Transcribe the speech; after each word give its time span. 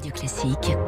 Radio 0.00 0.12
Classique. 0.12 0.78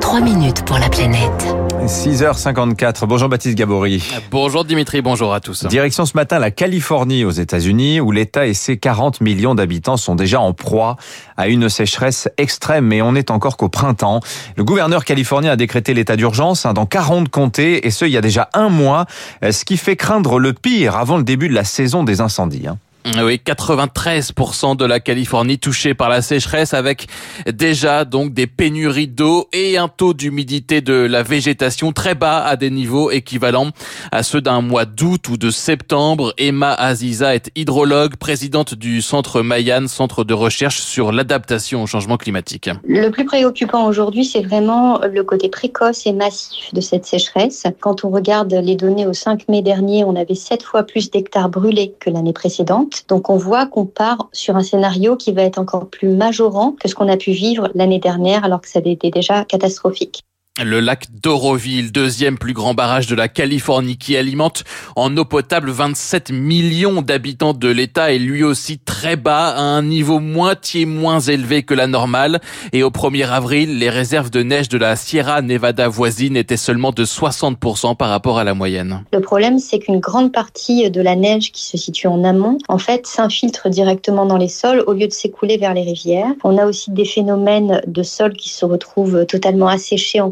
3 0.00 0.20
minutes 0.22 0.64
pour 0.64 0.78
la 0.78 0.88
planète. 0.88 1.54
6h54. 1.84 3.04
Bonjour 3.04 3.28
Baptiste 3.28 3.58
Gabory. 3.58 4.02
Bonjour 4.30 4.64
Dimitri, 4.64 5.02
bonjour 5.02 5.34
à 5.34 5.40
tous. 5.40 5.66
Direction 5.66 6.06
ce 6.06 6.16
matin 6.16 6.38
la 6.38 6.50
Californie 6.50 7.26
aux 7.26 7.30
États-Unis 7.30 8.00
où 8.00 8.10
l'État 8.10 8.46
et 8.46 8.54
ses 8.54 8.78
40 8.78 9.20
millions 9.20 9.54
d'habitants 9.54 9.98
sont 9.98 10.14
déjà 10.14 10.40
en 10.40 10.54
proie 10.54 10.96
à 11.36 11.48
une 11.48 11.68
sécheresse 11.68 12.30
extrême 12.38 12.86
mais 12.86 13.02
on 13.02 13.12
n'est 13.12 13.30
encore 13.30 13.58
qu'au 13.58 13.68
printemps. 13.68 14.20
Le 14.56 14.64
gouverneur 14.64 15.04
californien 15.04 15.52
a 15.52 15.56
décrété 15.56 15.92
l'état 15.92 16.16
d'urgence 16.16 16.64
hein, 16.64 16.72
dans 16.72 16.86
40 16.86 17.28
comtés 17.28 17.86
et 17.86 17.90
ce 17.90 18.06
il 18.06 18.12
y 18.12 18.16
a 18.16 18.22
déjà 18.22 18.48
un 18.54 18.70
mois, 18.70 19.04
ce 19.42 19.66
qui 19.66 19.76
fait 19.76 19.96
craindre 19.96 20.38
le 20.38 20.54
pire 20.54 20.96
avant 20.96 21.18
le 21.18 21.24
début 21.24 21.50
de 21.50 21.54
la 21.54 21.64
saison 21.64 22.02
des 22.02 22.22
incendies. 22.22 22.66
Oui, 23.04 23.40
93% 23.44 24.76
de 24.76 24.84
la 24.84 25.00
Californie 25.00 25.58
touchée 25.58 25.92
par 25.92 26.08
la 26.08 26.22
sécheresse 26.22 26.72
avec 26.72 27.08
déjà 27.52 28.04
donc 28.04 28.32
des 28.32 28.46
pénuries 28.46 29.08
d'eau 29.08 29.48
et 29.52 29.76
un 29.76 29.88
taux 29.88 30.14
d'humidité 30.14 30.80
de 30.80 30.94
la 30.94 31.24
végétation 31.24 31.92
très 31.92 32.14
bas 32.14 32.44
à 32.44 32.56
des 32.56 32.70
niveaux 32.70 33.10
équivalents 33.10 33.70
à 34.12 34.22
ceux 34.22 34.40
d'un 34.40 34.60
mois 34.60 34.84
d'août 34.84 35.28
ou 35.28 35.36
de 35.36 35.50
septembre. 35.50 36.32
Emma 36.38 36.72
Aziza 36.72 37.34
est 37.34 37.50
hydrologue, 37.56 38.16
présidente 38.16 38.74
du 38.74 39.02
centre 39.02 39.42
Mayan, 39.42 39.88
centre 39.88 40.22
de 40.22 40.34
recherche 40.34 40.80
sur 40.80 41.10
l'adaptation 41.10 41.82
au 41.82 41.86
changement 41.86 42.16
climatique. 42.16 42.70
Le 42.86 43.10
plus 43.10 43.24
préoccupant 43.24 43.86
aujourd'hui, 43.86 44.24
c'est 44.24 44.42
vraiment 44.42 45.00
le 45.00 45.24
côté 45.24 45.48
précoce 45.48 46.06
et 46.06 46.12
massif 46.12 46.72
de 46.72 46.80
cette 46.80 47.04
sécheresse. 47.04 47.64
Quand 47.80 48.04
on 48.04 48.10
regarde 48.10 48.52
les 48.52 48.76
données 48.76 49.06
au 49.06 49.12
5 49.12 49.48
mai 49.48 49.62
dernier, 49.62 50.04
on 50.04 50.14
avait 50.14 50.36
7 50.36 50.62
fois 50.62 50.84
plus 50.84 51.10
d'hectares 51.10 51.48
brûlés 51.48 51.94
que 51.98 52.08
l'année 52.08 52.32
précédente. 52.32 52.91
Donc 53.08 53.30
on 53.30 53.36
voit 53.36 53.66
qu'on 53.66 53.86
part 53.86 54.28
sur 54.32 54.56
un 54.56 54.62
scénario 54.62 55.16
qui 55.16 55.32
va 55.32 55.42
être 55.42 55.58
encore 55.58 55.88
plus 55.88 56.08
majorant 56.08 56.72
que 56.72 56.88
ce 56.88 56.94
qu'on 56.94 57.08
a 57.08 57.16
pu 57.16 57.32
vivre 57.32 57.68
l'année 57.74 57.98
dernière 57.98 58.44
alors 58.44 58.60
que 58.60 58.68
ça 58.68 58.80
était 58.84 59.10
déjà 59.10 59.44
catastrophique. 59.44 60.24
Le 60.60 60.80
lac 60.80 61.06
d'Oroville, 61.10 61.92
deuxième 61.92 62.36
plus 62.36 62.52
grand 62.52 62.74
barrage 62.74 63.06
de 63.06 63.14
la 63.14 63.28
Californie 63.28 63.96
qui 63.96 64.18
alimente 64.18 64.64
en 64.96 65.16
eau 65.16 65.24
potable 65.24 65.70
27 65.70 66.30
millions 66.30 67.00
d'habitants 67.00 67.54
de 67.54 67.68
l'État 67.68 68.12
est 68.12 68.18
lui 68.18 68.44
aussi 68.44 68.78
très 68.78 69.16
bas, 69.16 69.48
à 69.48 69.62
un 69.62 69.82
niveau 69.82 70.18
moitié 70.18 70.84
moins 70.84 71.20
élevé 71.20 71.62
que 71.62 71.72
la 71.72 71.86
normale. 71.86 72.38
Et 72.74 72.82
au 72.82 72.90
1er 72.90 73.30
avril, 73.30 73.78
les 73.78 73.88
réserves 73.88 74.28
de 74.28 74.42
neige 74.42 74.68
de 74.68 74.76
la 74.76 74.94
Sierra 74.94 75.40
Nevada 75.40 75.88
voisine 75.88 76.36
étaient 76.36 76.58
seulement 76.58 76.90
de 76.90 77.06
60% 77.06 77.96
par 77.96 78.10
rapport 78.10 78.38
à 78.38 78.44
la 78.44 78.52
moyenne. 78.52 79.04
Le 79.10 79.20
problème, 79.20 79.58
c'est 79.58 79.78
qu'une 79.78 80.00
grande 80.00 80.32
partie 80.32 80.90
de 80.90 81.00
la 81.00 81.16
neige 81.16 81.50
qui 81.52 81.64
se 81.64 81.78
situe 81.78 82.08
en 82.08 82.24
amont, 82.24 82.58
en 82.68 82.76
fait, 82.76 83.06
s'infiltre 83.06 83.70
directement 83.70 84.26
dans 84.26 84.36
les 84.36 84.48
sols 84.48 84.84
au 84.86 84.92
lieu 84.92 85.08
de 85.08 85.14
s'écouler 85.14 85.56
vers 85.56 85.72
les 85.72 85.82
rivières. 85.82 86.34
On 86.44 86.58
a 86.58 86.66
aussi 86.66 86.90
des 86.90 87.06
phénomènes 87.06 87.80
de 87.86 88.02
sol 88.02 88.34
qui 88.34 88.50
se 88.50 88.66
retrouvent 88.66 89.24
totalement 89.24 89.68
asséchés 89.68 90.20
en 90.20 90.30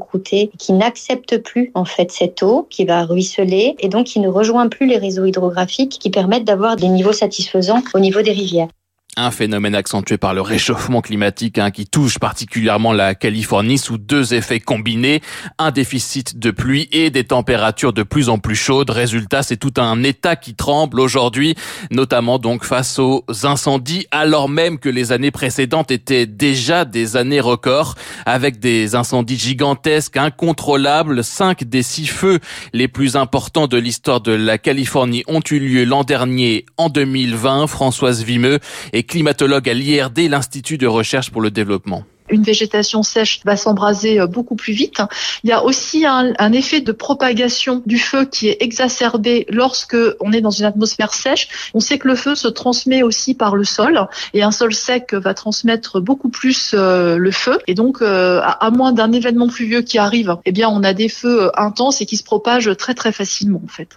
qui 0.58 0.72
n'accepte 0.72 1.38
plus 1.38 1.70
en 1.74 1.84
fait 1.84 2.10
cette 2.10 2.42
eau 2.42 2.66
qui 2.68 2.84
va 2.84 3.04
ruisseler 3.04 3.76
et 3.78 3.88
donc 3.88 4.06
qui 4.06 4.20
ne 4.20 4.28
rejoint 4.28 4.68
plus 4.68 4.86
les 4.86 4.98
réseaux 4.98 5.24
hydrographiques 5.24 5.98
qui 6.00 6.10
permettent 6.10 6.44
d'avoir 6.44 6.76
des 6.76 6.88
niveaux 6.88 7.12
satisfaisants 7.12 7.82
au 7.94 8.00
niveau 8.00 8.22
des 8.22 8.32
rivières. 8.32 8.68
Un 9.16 9.32
phénomène 9.32 9.74
accentué 9.74 10.18
par 10.18 10.34
le 10.34 10.40
réchauffement 10.40 11.00
climatique 11.00 11.58
hein, 11.58 11.72
qui 11.72 11.84
touche 11.84 12.20
particulièrement 12.20 12.92
la 12.92 13.16
Californie 13.16 13.76
sous 13.76 13.98
deux 13.98 14.34
effets 14.34 14.60
combinés, 14.60 15.20
un 15.58 15.72
déficit 15.72 16.38
de 16.38 16.52
pluie 16.52 16.88
et 16.92 17.10
des 17.10 17.24
températures 17.24 17.92
de 17.92 18.04
plus 18.04 18.28
en 18.28 18.38
plus 18.38 18.54
chaudes. 18.54 18.88
Résultat, 18.90 19.42
c'est 19.42 19.56
tout 19.56 19.74
un 19.78 20.04
État 20.04 20.36
qui 20.36 20.54
tremble 20.54 21.00
aujourd'hui, 21.00 21.56
notamment 21.90 22.38
donc 22.38 22.64
face 22.64 23.00
aux 23.00 23.24
incendies, 23.42 24.06
alors 24.12 24.48
même 24.48 24.78
que 24.78 24.88
les 24.88 25.10
années 25.10 25.32
précédentes 25.32 25.90
étaient 25.90 26.26
déjà 26.26 26.84
des 26.84 27.16
années 27.16 27.40
records, 27.40 27.96
avec 28.26 28.60
des 28.60 28.94
incendies 28.94 29.38
gigantesques, 29.38 30.18
incontrôlables. 30.18 31.24
Cinq 31.24 31.64
des 31.64 31.82
six 31.82 32.06
feux 32.06 32.38
les 32.72 32.86
plus 32.86 33.16
importants 33.16 33.66
de 33.66 33.76
l'histoire 33.76 34.20
de 34.20 34.32
la 34.32 34.56
Californie 34.56 35.24
ont 35.26 35.42
eu 35.50 35.58
lieu 35.58 35.84
l'an 35.84 36.04
dernier, 36.04 36.64
en 36.76 36.88
2020. 36.88 37.66
Françoise 37.66 38.22
Vimeux 38.22 38.60
et 39.00 39.02
climatologue 39.02 39.66
à 39.66 39.72
l'IRD, 39.72 40.28
l'Institut 40.28 40.76
de 40.76 40.86
recherche 40.86 41.30
pour 41.30 41.40
le 41.40 41.50
développement 41.50 42.04
une 42.32 42.44
végétation 42.44 43.02
sèche 43.02 43.40
va 43.44 43.56
s'embraser 43.56 44.20
euh, 44.20 44.28
beaucoup 44.28 44.54
plus 44.54 44.72
vite. 44.72 45.02
Il 45.42 45.50
y 45.50 45.52
a 45.52 45.64
aussi 45.64 46.06
un, 46.06 46.32
un, 46.38 46.52
effet 46.52 46.80
de 46.80 46.92
propagation 46.92 47.82
du 47.86 47.98
feu 47.98 48.24
qui 48.24 48.46
est 48.46 48.58
exacerbé 48.60 49.46
lorsque 49.48 49.96
on 50.20 50.32
est 50.32 50.40
dans 50.40 50.52
une 50.52 50.64
atmosphère 50.64 51.12
sèche. 51.12 51.48
On 51.74 51.80
sait 51.80 51.98
que 51.98 52.06
le 52.06 52.14
feu 52.14 52.36
se 52.36 52.46
transmet 52.46 53.02
aussi 53.02 53.34
par 53.34 53.56
le 53.56 53.64
sol 53.64 54.06
et 54.32 54.44
un 54.44 54.52
sol 54.52 54.72
sec 54.72 55.12
va 55.12 55.34
transmettre 55.34 56.00
beaucoup 56.00 56.28
plus 56.28 56.72
euh, 56.74 57.16
le 57.16 57.32
feu. 57.32 57.58
Et 57.66 57.74
donc, 57.74 58.00
euh, 58.00 58.38
à, 58.44 58.64
à, 58.64 58.70
moins 58.70 58.92
d'un 58.92 59.10
événement 59.10 59.48
pluvieux 59.48 59.82
qui 59.82 59.98
arrive, 59.98 60.36
eh 60.44 60.52
bien, 60.52 60.68
on 60.68 60.84
a 60.84 60.92
des 60.92 61.08
feux 61.08 61.50
intenses 61.56 62.00
et 62.00 62.06
qui 62.06 62.16
se 62.16 62.22
propagent 62.22 62.76
très 62.76 62.94
très 62.94 63.10
facilement 63.10 63.60
en 63.64 63.68
fait. 63.68 63.88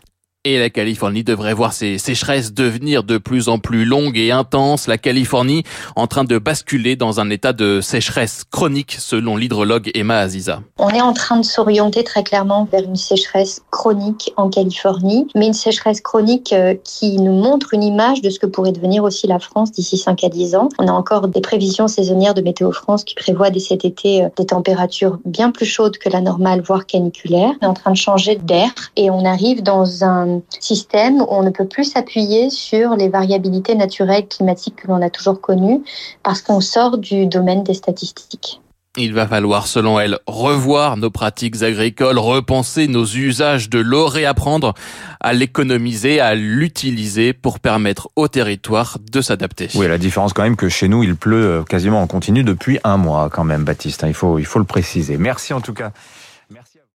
Et 0.46 0.60
la 0.60 0.70
Californie 0.70 1.24
devrait 1.24 1.54
voir 1.54 1.72
ses 1.72 1.98
sécheresses 1.98 2.54
devenir 2.54 3.06
de 3.06 3.18
plus 3.18 3.48
en 3.48 3.60
plus 3.60 3.86
longues 3.86 4.18
et 4.18 4.34
intenses. 4.34 4.88
La 4.88 4.98
Californie 4.98 5.64
en 5.96 6.06
train 6.06 6.26
de 6.26 6.38
basculer 6.38 6.98
dans 6.98 7.22
un 7.22 7.30
état 7.30 7.54
de 7.54 7.80
sécheresse 7.80 8.44
chronique, 8.52 8.98
selon 9.00 9.38
l'hydrologue 9.38 9.90
Emma 9.94 10.18
Aziza. 10.18 10.60
On 10.80 10.90
est 10.90 11.00
en 11.00 11.14
train 11.14 11.38
de 11.38 11.46
s'orienter 11.46 12.04
très 12.04 12.24
clairement 12.24 12.68
vers 12.70 12.84
une 12.84 12.98
sécheresse 12.98 13.62
chronique 13.72 14.34
en 14.36 14.50
Californie, 14.50 15.30
mais 15.34 15.48
une 15.48 15.54
sécheresse 15.54 16.02
chronique 16.02 16.52
euh, 16.52 16.76
qui 16.84 17.20
nous 17.20 17.42
montre 17.42 17.74
une 17.74 17.84
image 17.84 18.22
de 18.22 18.30
ce 18.30 18.38
que 18.38 18.46
pourrait 18.46 18.74
devenir 18.74 19.06
aussi 19.06 19.28
la 19.28 19.40
France 19.40 19.72
d'ici 19.72 19.98
5 19.98 20.26
à 20.26 20.30
10 20.30 20.56
ans. 20.56 20.68
On 20.78 20.90
a 20.90 20.92
encore 20.92 21.30
des 21.30 21.40
prévisions 21.40 21.88
saisonnières 21.88 22.34
de 22.34 22.42
Météo 22.42 22.74
France 22.74 23.06
qui 23.06 23.16
prévoient 23.16 23.50
dès 23.50 23.62
cet 23.62 23.86
été 23.86 24.26
euh, 24.26 24.28
des 24.36 24.48
températures 24.48 25.20
bien 25.24 25.52
plus 25.52 25.66
chaudes 25.66 25.98
que 25.98 26.10
la 26.10 26.20
normale, 26.20 26.60
voire 26.60 26.86
caniculaires. 26.86 27.54
On 27.62 27.66
est 27.66 27.70
en 27.70 27.74
train 27.74 27.92
de 27.92 27.98
changer 27.98 28.36
d'air 28.36 28.70
et 28.98 29.10
on 29.10 29.24
arrive 29.24 29.64
dans 29.64 30.04
un 30.04 30.33
système 30.60 31.22
où 31.22 31.28
on 31.30 31.44
ne 31.44 31.50
peut 31.50 31.68
plus 31.68 31.86
s'appuyer 31.86 32.50
sur 32.50 32.96
les 32.96 33.10
variabilités 33.10 33.76
naturelles 33.76 34.28
climatiques 34.28 34.78
que 34.78 34.88
l'on 34.88 35.02
a 35.02 35.10
toujours 35.10 35.42
connues 35.42 35.82
parce 36.24 36.42
qu'on 36.42 36.62
sort 36.62 36.98
du 36.98 37.28
domaine 37.28 37.64
des 37.64 37.74
statistiques. 37.74 38.62
Il 38.96 39.16
va 39.16 39.28
falloir, 39.28 39.66
selon 39.66 40.00
elle, 40.00 40.20
revoir 40.28 40.98
nos 40.98 41.10
pratiques 41.10 41.64
agricoles, 41.64 42.20
repenser 42.20 42.88
nos 42.88 43.06
usages 43.06 43.68
de 43.68 43.80
l'eau, 43.80 44.06
réapprendre 44.06 44.76
à 45.20 45.34
l'économiser, 45.34 46.20
à 46.20 46.36
l'utiliser 46.36 47.34
pour 47.34 47.60
permettre 47.60 48.10
au 48.16 48.28
territoire 48.28 49.00
de 49.12 49.20
s'adapter. 49.22 49.70
Oui, 49.74 49.88
la 49.88 49.98
différence 49.98 50.34
quand 50.34 50.44
même 50.44 50.56
que 50.56 50.70
chez 50.70 50.88
nous, 50.90 51.02
il 51.02 51.16
pleut 51.16 51.64
quasiment 51.68 52.04
en 52.04 52.08
continu 52.08 52.44
depuis 52.44 52.78
un 52.84 52.98
mois 52.98 53.32
quand 53.32 53.44
même, 53.44 53.64
Baptiste. 53.64 54.04
Hein. 54.04 54.10
Il 54.10 54.14
faut, 54.14 54.38
il 54.38 54.46
faut 54.46 54.60
le 54.60 54.66
préciser. 54.66 55.18
Merci 55.18 55.54
en 55.54 55.62
tout 55.62 55.74
cas. 55.74 55.92